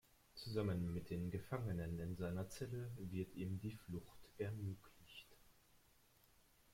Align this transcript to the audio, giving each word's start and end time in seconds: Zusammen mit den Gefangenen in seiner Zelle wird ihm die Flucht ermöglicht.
Zusammen 0.33 0.95
mit 0.95 1.11
den 1.11 1.29
Gefangenen 1.29 1.99
in 1.99 2.15
seiner 2.15 2.49
Zelle 2.49 2.89
wird 3.11 3.35
ihm 3.35 3.59
die 3.59 3.69
Flucht 3.73 4.31
ermöglicht. 4.39 5.27